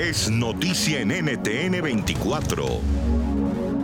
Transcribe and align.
es 0.00 0.30
noticia 0.30 1.00
en 1.00 1.08
NTN 1.08 1.82
24. 1.82 2.64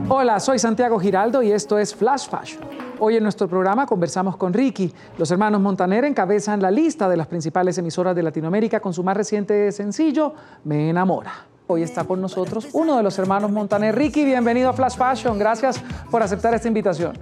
Hola, 0.09 0.41
soy 0.41 0.59
Santiago 0.59 0.99
Giraldo 0.99 1.43
y 1.43 1.53
esto 1.53 1.79
es 1.79 1.95
Flash 1.95 2.29
Fashion. 2.31 2.63
Hoy 2.99 3.17
en 3.17 3.23
nuestro 3.23 3.47
programa 3.49 3.85
conversamos 3.85 4.39
con 4.39 4.55
Ricky. 4.55 4.91
Los 5.19 5.31
hermanos 5.31 5.61
Montaner 5.61 6.07
encabezan 6.07 6.63
la 6.63 6.71
lista 6.71 7.11
de 7.11 7.19
las 7.19 7.27
principales 7.27 7.77
emisoras 7.77 8.17
de 8.17 8.23
Latinoamérica 8.23 8.81
con 8.81 8.95
su 8.95 9.05
más 9.05 9.15
reciente 9.15 9.71
sencillo, 9.73 10.33
Me 10.65 10.89
enamora. 10.89 11.33
Hoy 11.67 11.83
está 11.83 12.05
con 12.05 12.23
nosotros 12.23 12.69
uno 12.73 12.97
de 12.97 13.03
los 13.03 13.19
hermanos 13.19 13.51
Montaner. 13.51 13.95
Ricky, 13.95 14.25
bienvenido 14.25 14.71
a 14.71 14.73
Flash 14.73 14.97
Fashion. 14.97 15.39
Gracias 15.39 15.85
por 16.11 16.23
aceptar 16.23 16.55
esta 16.55 16.67
invitación. 16.67 17.13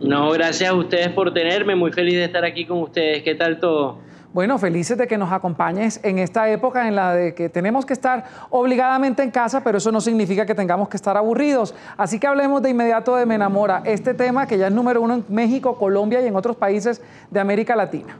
No, 0.00 0.30
gracias 0.30 0.70
a 0.70 0.74
ustedes 0.74 1.10
por 1.10 1.34
tenerme. 1.34 1.76
Muy 1.76 1.92
feliz 1.92 2.14
de 2.14 2.24
estar 2.24 2.42
aquí 2.42 2.64
con 2.64 2.78
ustedes. 2.78 3.22
¿Qué 3.22 3.34
tal 3.34 3.60
todo? 3.60 3.98
Bueno, 4.32 4.58
felices 4.58 4.96
de 4.96 5.06
que 5.06 5.18
nos 5.18 5.30
acompañes 5.30 6.02
en 6.02 6.18
esta 6.18 6.50
época 6.50 6.88
en 6.88 6.96
la 6.96 7.14
de 7.14 7.34
que 7.34 7.50
tenemos 7.50 7.84
que 7.84 7.92
estar 7.92 8.24
obligadamente 8.48 9.22
en 9.22 9.30
casa, 9.30 9.62
pero 9.62 9.76
eso 9.76 9.92
no 9.92 10.00
significa 10.00 10.46
que 10.46 10.54
tengamos 10.54 10.88
que 10.88 10.96
estar 10.96 11.18
aburridos. 11.18 11.74
Así 11.98 12.18
que 12.18 12.26
hablemos 12.26 12.62
de 12.62 12.70
inmediato 12.70 13.14
de 13.14 13.26
Me 13.26 13.34
Enamora, 13.34 13.82
este 13.84 14.14
tema 14.14 14.46
que 14.46 14.56
ya 14.56 14.68
es 14.68 14.72
número 14.72 15.02
uno 15.02 15.14
en 15.16 15.24
México, 15.28 15.76
Colombia 15.76 16.22
y 16.22 16.28
en 16.28 16.34
otros 16.34 16.56
países 16.56 17.02
de 17.30 17.40
América 17.40 17.76
Latina. 17.76 18.18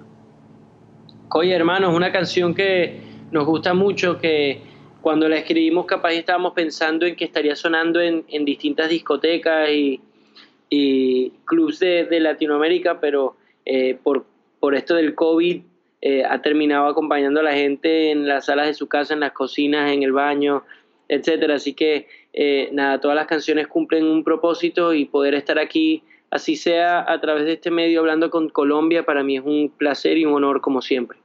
Oye, 1.30 1.54
hermano, 1.54 1.88
es 1.90 1.96
una 1.96 2.12
canción 2.12 2.54
que 2.54 3.00
nos 3.30 3.46
gusta 3.46 3.72
mucho, 3.72 4.18
que 4.18 4.60
cuando 5.00 5.30
la 5.30 5.36
escribimos 5.36 5.86
capaz 5.86 6.12
estábamos 6.12 6.52
pensando 6.52 7.06
en 7.06 7.16
que 7.16 7.24
estaría 7.24 7.56
sonando 7.56 8.02
en, 8.02 8.44
distintas 8.44 8.90
discotecas 8.90 9.70
y, 9.70 9.98
y 10.68 11.30
clubs 11.46 11.78
de, 11.78 12.20
Latinoamérica, 12.20 13.00
pero 13.00 13.34
eh, 13.64 13.96
por, 14.02 14.26
por 14.60 14.74
esto 14.74 14.94
del 14.94 15.14
COVID 15.14 15.71
eh, 16.02 16.24
ha 16.24 16.42
terminado 16.42 16.86
acompañando 16.86 17.40
a 17.40 17.44
la 17.44 17.52
gente 17.52 18.10
en 18.10 18.26
las 18.26 18.46
salas 18.46 18.66
de 18.66 18.74
su 18.74 18.88
casa, 18.88 19.14
en 19.14 19.20
las 19.20 19.32
cocinas, 19.32 19.92
en 19.92 20.02
el 20.02 20.12
baño, 20.12 20.64
etcétera. 21.08 21.54
Así 21.54 21.74
que 21.74 22.08
eh, 22.32 22.68
nada, 22.72 23.00
todas 23.00 23.14
las 23.14 23.28
canciones 23.28 23.68
cumplen 23.68 24.04
un 24.04 24.24
propósito 24.24 24.94
y 24.94 25.04
poder 25.04 25.34
estar 25.34 25.60
aquí, 25.60 26.02
así 26.30 26.56
sea 26.56 27.04
a 27.06 27.20
través 27.20 27.44
de 27.44 27.52
este 27.52 27.70
medio 27.70 28.00
hablando 28.00 28.30
con 28.30 28.48
Colombia, 28.48 29.04
para 29.04 29.22
mí 29.22 29.36
es 29.36 29.44
un 29.44 29.70
placer 29.70 30.18
y 30.18 30.24
un 30.24 30.34
honor 30.34 30.60
como 30.60 30.82
siempre. 30.82 31.21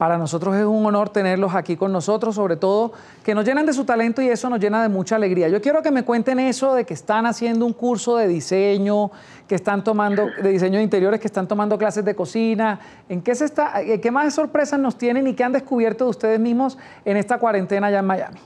Para 0.00 0.16
nosotros 0.16 0.56
es 0.56 0.64
un 0.64 0.86
honor 0.86 1.10
tenerlos 1.10 1.54
aquí 1.54 1.76
con 1.76 1.92
nosotros, 1.92 2.34
sobre 2.34 2.56
todo 2.56 2.92
que 3.22 3.34
nos 3.34 3.44
llenan 3.44 3.66
de 3.66 3.74
su 3.74 3.84
talento 3.84 4.22
y 4.22 4.28
eso 4.28 4.48
nos 4.48 4.58
llena 4.58 4.80
de 4.80 4.88
mucha 4.88 5.16
alegría. 5.16 5.50
Yo 5.50 5.60
quiero 5.60 5.82
que 5.82 5.90
me 5.90 6.04
cuenten 6.04 6.38
eso 6.38 6.72
de 6.74 6.86
que 6.86 6.94
están 6.94 7.26
haciendo 7.26 7.66
un 7.66 7.74
curso 7.74 8.16
de 8.16 8.26
diseño, 8.26 9.10
que 9.46 9.56
están 9.56 9.84
tomando, 9.84 10.30
de 10.42 10.52
diseño 10.52 10.78
de 10.78 10.84
interiores, 10.84 11.20
que 11.20 11.26
están 11.26 11.46
tomando 11.46 11.76
clases 11.76 12.02
de 12.02 12.14
cocina. 12.14 12.80
¿En 13.10 13.20
qué, 13.20 13.34
se 13.34 13.44
está, 13.44 13.74
qué 14.00 14.10
más 14.10 14.34
sorpresas 14.34 14.80
nos 14.80 14.96
tienen 14.96 15.26
y 15.26 15.34
qué 15.34 15.44
han 15.44 15.52
descubierto 15.52 16.04
de 16.04 16.10
ustedes 16.10 16.40
mismos 16.40 16.78
en 17.04 17.18
esta 17.18 17.38
cuarentena 17.38 17.88
allá 17.88 17.98
en 17.98 18.06
Miami? 18.06 18.40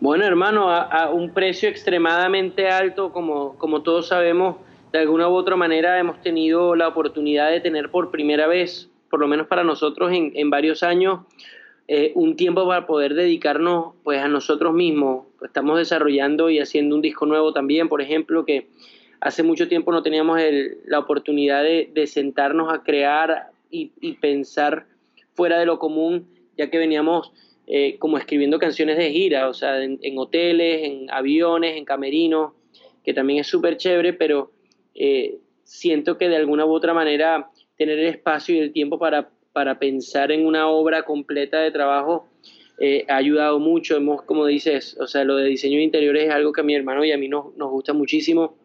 Bueno, 0.00 0.24
hermano, 0.24 0.68
a, 0.72 1.08
un 1.08 1.30
precio 1.30 1.68
extremadamente 1.68 2.68
alto, 2.68 3.12
como, 3.12 3.54
como 3.58 3.82
todos 3.82 4.08
sabemos, 4.08 4.56
de 4.92 4.98
alguna 4.98 5.28
u 5.28 5.34
otra 5.34 5.54
manera 5.54 6.00
hemos 6.00 6.20
tenido 6.20 6.74
la 6.74 6.88
oportunidad 6.88 7.48
de 7.48 7.60
tener 7.60 7.92
por 7.92 8.10
primera 8.10 8.48
vez 8.48 8.90
por 9.16 9.22
lo 9.22 9.28
menos 9.28 9.46
para 9.46 9.64
nosotros 9.64 10.12
en, 10.12 10.50
varios 10.50 10.82
años, 10.82 11.20
eh, 11.88 12.12
un 12.16 12.36
tiempo 12.36 12.68
para 12.68 12.86
poder 12.86 13.14
dedicarnos 13.14 13.94
pues 14.04 14.20
a 14.20 14.28
nosotros 14.28 14.74
mismos. 14.74 15.24
Estamos 15.42 15.78
desarrollando 15.78 16.50
y 16.50 16.58
haciendo 16.58 16.94
un 16.94 17.00
disco 17.00 17.24
nuevo 17.24 17.54
también, 17.54 17.88
por 17.88 18.02
ejemplo, 18.02 18.44
que 18.44 18.68
hace 19.22 19.42
mucho 19.42 19.68
tiempo 19.68 19.90
no 19.90 20.02
teníamos 20.02 20.38
la 20.84 20.98
oportunidad 20.98 21.62
de, 21.62 22.06
sentarnos 22.06 22.70
a 22.70 22.82
crear 22.82 23.52
y, 23.70 23.86
pensar 24.20 24.84
fuera 25.32 25.58
de 25.58 25.64
lo 25.64 25.78
común, 25.78 26.26
ya 26.58 26.68
que 26.68 26.76
veníamos 26.76 27.32
eh, 27.66 27.96
como 27.98 28.18
escribiendo 28.18 28.58
canciones 28.58 28.98
de 28.98 29.12
gira, 29.12 29.48
o 29.48 29.54
sea, 29.54 29.82
en, 29.82 30.18
hoteles, 30.18 30.82
en 30.82 31.10
aviones, 31.10 31.74
en 31.78 31.86
camerinos, 31.86 32.52
que 33.02 33.14
también 33.14 33.38
es 33.38 33.46
súper 33.46 33.78
chévere, 33.78 34.12
pero 34.12 34.50
eh, 34.94 35.38
siento 35.64 36.18
que 36.18 36.28
de 36.28 36.36
alguna 36.36 36.66
u 36.66 36.74
otra 36.74 36.92
manera 36.92 37.50
tener 37.76 37.98
el 37.98 38.06
espacio 38.06 38.54
y 38.54 38.58
el 38.58 38.72
tiempo 38.72 38.98
para, 38.98 39.30
para 39.52 39.78
pensar 39.78 40.32
en 40.32 40.46
una 40.46 40.68
obra 40.68 41.02
completa 41.02 41.60
de 41.60 41.70
trabajo 41.70 42.28
eh, 42.78 43.04
ha 43.08 43.16
ayudado 43.16 43.58
mucho. 43.58 43.96
Hemos, 43.96 44.22
como 44.22 44.46
dices, 44.46 44.96
o 45.00 45.06
sea, 45.06 45.24
lo 45.24 45.36
de 45.36 45.46
diseño 45.46 45.78
de 45.78 45.84
interiores 45.84 46.24
es 46.24 46.30
algo 46.30 46.52
que 46.52 46.60
a 46.60 46.64
mi 46.64 46.74
hermano 46.74 47.04
y 47.04 47.12
a 47.12 47.18
mí 47.18 47.28
nos, 47.28 47.56
nos 47.56 47.70
gusta 47.70 47.92
muchísimo. 47.92 48.56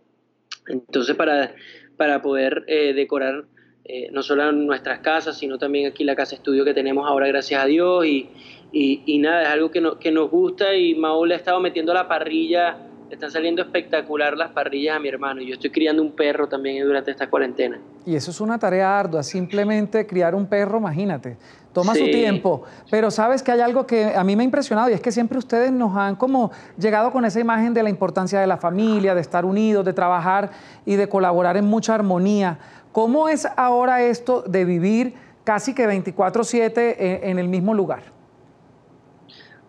Entonces, 0.67 1.15
para, 1.15 1.55
para 1.97 2.21
poder 2.21 2.63
eh, 2.67 2.93
decorar 2.93 3.45
eh, 3.85 4.09
no 4.11 4.21
solo 4.21 4.51
nuestras 4.51 4.99
casas, 4.99 5.37
sino 5.37 5.57
también 5.57 5.87
aquí 5.87 6.03
la 6.03 6.15
casa 6.15 6.35
estudio 6.35 6.63
que 6.63 6.73
tenemos 6.73 7.07
ahora, 7.07 7.27
gracias 7.27 7.63
a 7.63 7.65
Dios. 7.65 8.05
Y, 8.05 8.29
y, 8.71 9.01
y 9.05 9.17
nada, 9.19 9.43
es 9.43 9.49
algo 9.49 9.71
que, 9.71 9.81
no, 9.81 9.97
que 9.97 10.11
nos 10.11 10.29
gusta 10.29 10.75
y 10.75 10.95
Maú 10.95 11.25
le 11.25 11.35
ha 11.35 11.37
estado 11.37 11.59
metiendo 11.59 11.93
la 11.93 12.07
parrilla 12.07 12.90
están 13.15 13.31
saliendo 13.31 13.61
espectacular 13.61 14.37
las 14.37 14.51
parrillas 14.51 14.95
a 14.95 14.99
mi 14.99 15.09
hermano 15.09 15.41
y 15.41 15.47
yo 15.47 15.53
estoy 15.55 15.69
criando 15.69 16.01
un 16.01 16.13
perro 16.13 16.47
también 16.47 16.85
durante 16.85 17.11
esta 17.11 17.29
cuarentena. 17.29 17.79
Y 18.05 18.15
eso 18.15 18.31
es 18.31 18.39
una 18.39 18.57
tarea 18.57 18.99
ardua, 18.99 19.21
simplemente 19.23 20.07
criar 20.07 20.33
un 20.33 20.47
perro, 20.47 20.77
imagínate, 20.77 21.37
toma 21.73 21.93
su 21.93 22.05
tiempo, 22.05 22.63
pero 22.89 23.11
sabes 23.11 23.43
que 23.43 23.51
hay 23.51 23.59
algo 23.59 23.85
que 23.85 24.15
a 24.15 24.23
mí 24.23 24.35
me 24.35 24.43
ha 24.43 24.45
impresionado 24.45 24.89
y 24.89 24.93
es 24.93 25.01
que 25.01 25.11
siempre 25.11 25.37
ustedes 25.37 25.71
nos 25.71 25.95
han 25.95 26.15
como 26.15 26.51
llegado 26.77 27.11
con 27.11 27.25
esa 27.25 27.39
imagen 27.39 27.73
de 27.73 27.83
la 27.83 27.89
importancia 27.89 28.39
de 28.39 28.47
la 28.47 28.57
familia, 28.57 29.13
de 29.13 29.21
estar 29.21 29.45
unidos, 29.45 29.85
de 29.85 29.93
trabajar 29.93 30.51
y 30.85 30.95
de 30.95 31.09
colaborar 31.09 31.57
en 31.57 31.65
mucha 31.65 31.93
armonía. 31.95 32.59
¿Cómo 32.91 33.29
es 33.29 33.47
ahora 33.57 34.03
esto 34.03 34.41
de 34.41 34.65
vivir 34.65 35.13
casi 35.43 35.73
que 35.73 35.87
24/7 35.87 36.95
en, 37.23 37.39
el 37.39 37.47
mismo 37.47 37.73
lugar? 37.73 38.03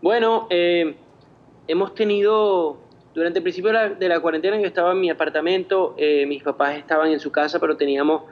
Bueno, 0.00 0.46
eh, 0.50 0.96
hemos 1.68 1.94
tenido 1.94 2.78
durante 3.14 3.38
el 3.38 3.42
principio 3.42 3.72
de 3.72 4.08
la, 4.08 4.20
cuarentena 4.20 4.58
yo 4.58 4.66
estaba 4.66 4.92
en 4.92 5.00
mi 5.00 5.10
apartamento, 5.10 5.94
eh, 5.96 6.26
mis 6.26 6.42
papás 6.42 6.78
estaban 6.78 7.10
en 7.10 7.20
su 7.20 7.30
casa, 7.30 7.58
pero 7.58 7.76
teníamos, 7.76 8.22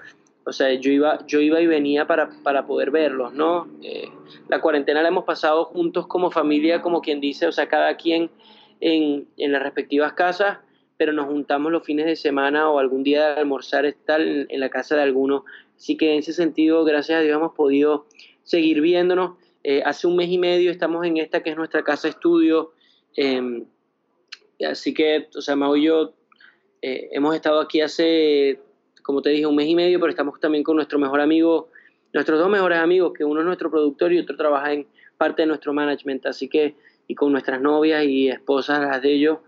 o 0.45 0.53
sea, 0.53 0.73
yo 0.75 0.91
iba, 0.91 1.27
yo 1.27 1.41
iba 1.41 1.61
y 1.61 1.67
venía 1.67 2.07
para, 2.07 2.31
para 2.43 2.67
poder 2.67 2.91
verlos, 2.91 3.33
¿no? 3.33 3.69
Eh, 3.83 4.09
la 4.49 4.61
cuarentena 4.61 5.03
la 5.03 5.09
hemos 5.09 5.25
pasado 5.25 5.65
juntos 5.67 6.07
como 6.07 6.31
familia, 6.31 6.81
como 6.81 7.01
quien 7.03 7.21
dice, 7.21 7.47
o 7.47 7.53
sea, 7.53 7.69
cada 7.69 7.97
quien 7.97 8.31
en, 8.81 9.29
en 9.37 9.53
las 9.53 9.63
respectivas 9.63 10.15
casas, 10.15 10.59
pero 10.97 11.13
nos 11.13 11.27
juntamos 11.27 11.73
los 11.73 11.85
fines 11.85 12.07
de 12.07 12.17
semana 12.17 12.71
o 12.71 12.79
algún 12.79 13.03
día 13.03 13.35
de 13.35 13.41
almorzar 13.41 13.87
estar 13.87 14.21
en, 14.21 14.47
la 14.61 14.69
casa 14.69 14.97
de 14.97 15.03
alguno. 15.03 15.45
Así 15.77 15.97
que 15.97 16.13
en 16.13 16.19
ese 16.19 16.35
sentido, 16.35 16.85
gracias 16.85 17.21
a 17.21 17.23
Dios, 17.23 17.37
hemos 17.37 17.55
podido 17.55 18.07
seguir 18.43 18.83
viéndonos. 18.83 19.39
Eh, 19.63 19.83
hace 19.85 20.07
un 20.07 20.17
mes 20.17 20.29
y 20.31 20.37
medio 20.37 20.71
estamos 20.71 21.07
en 21.07 21.17
esta 21.17 21.43
que 21.43 21.51
es 21.51 21.57
nuestra 21.57 21.85
casa 21.85 22.09
estudio. 22.09 22.73
Eh, 23.17 23.65
Así 24.65 24.95
que, 24.95 25.29
o 25.35 25.41
sea, 25.41 25.57
Mau 25.57 25.77
y 25.77 25.85
yo 25.85 26.15
eh, 26.83 27.09
hemos 27.13 27.35
estado 27.35 27.61
aquí 27.61 27.81
hace, 27.81 28.61
como 29.03 29.23
te 29.23 29.31
dije, 29.31 29.47
un 29.47 29.57
mes 29.57 29.69
y 29.69 29.75
medio, 29.75 30.01
pero 30.01 30.11
estamos 30.11 30.39
también 30.41 30.65
con 30.65 30.77
nuestro 30.77 30.99
mejor 30.99 31.21
amigo, 31.21 31.69
nuestros 32.13 32.39
dos 32.39 32.49
mejores 32.49 32.79
amigos, 32.79 33.13
que 33.17 33.25
uno 33.25 33.41
es 33.41 33.47
nuestro 33.47 33.71
productor 33.71 34.13
y 34.13 34.19
otro 34.19 34.37
trabaja 34.37 34.73
en 34.73 34.87
parte 35.17 35.43
de 35.43 35.47
nuestro 35.47 35.73
management. 35.73 36.27
Así 36.27 36.49
que, 36.49 36.75
y 37.07 37.15
con 37.15 37.33
nuestras 37.33 37.61
novias 37.61 38.05
y 38.05 38.29
esposas, 38.29 38.81
las 38.81 39.03
de 39.03 39.13
ellos, 39.13 39.39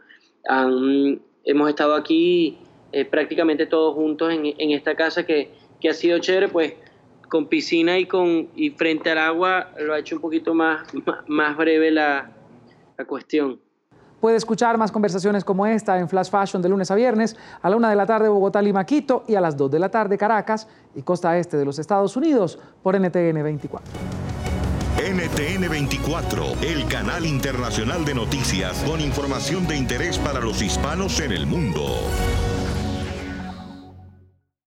hemos 1.45 1.69
estado 1.69 1.95
aquí 1.95 2.59
eh, 2.93 3.05
prácticamente 3.05 3.67
todos 3.67 3.95
juntos 3.95 4.33
en, 4.33 4.55
en 4.59 4.71
esta 4.73 4.95
casa 4.95 5.25
que, 5.25 5.51
que, 5.81 5.89
ha 5.89 5.95
sido 5.95 6.19
chévere, 6.19 6.49
pues 6.49 6.75
con 7.31 7.49
piscina 7.49 7.99
y, 7.99 8.05
con, 8.05 8.51
y 8.55 8.71
frente 8.71 9.11
al 9.11 9.19
agua 9.19 9.73
lo 9.79 9.95
ha 9.95 9.99
hecho 9.99 10.17
un 10.17 10.21
poquito 10.21 10.53
más, 10.53 10.87
más, 11.27 11.57
breve 11.57 11.91
la, 11.91 12.31
la 12.99 13.05
cuestión. 13.07 13.59
Puede 14.23 14.37
escuchar 14.37 14.79
más 14.79 14.93
conversaciones 14.93 15.45
como 15.45 15.67
esta 15.67 15.99
en 15.99 16.09
Flash 16.09 16.31
Fashion 16.31 16.63
de 16.63 16.69
lunes 16.69 16.93
a 16.93 16.95
viernes 16.95 17.35
a 17.61 17.69
la 17.69 17.75
una 17.75 17.91
de 17.91 17.97
la 17.97 18.07
tarde 18.07 18.29
Bogotá, 18.29 18.63
Lima, 18.63 18.87
Quito 18.87 19.25
y 19.27 19.35
a 19.35 19.41
las 19.41 19.57
2 19.57 19.69
de 19.73 19.81
la 19.81 19.89
tarde 19.89 20.17
Caracas 20.17 20.69
y 20.95 21.03
costa 21.03 21.37
este 21.37 21.57
de 21.57 21.65
los 21.65 21.81
Estados 21.81 22.17
Unidos 22.17 22.57
por 22.85 22.97
NTN 22.97 23.43
24. 23.43 23.93
NTN 24.97 25.69
24, 25.69 26.45
el 26.63 26.87
canal 26.87 27.27
internacional 27.27 28.05
de 28.05 28.15
noticias 28.15 28.85
con 28.85 29.01
información 29.01 29.67
de 29.67 29.77
interés 29.77 30.19
para 30.19 30.39
los 30.39 30.63
hispanos 30.63 31.19
en 31.19 31.33
el 31.33 31.45
mundo. 31.45 31.83